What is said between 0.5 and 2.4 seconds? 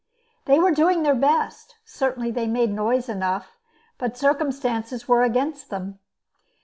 were doing their best, certainly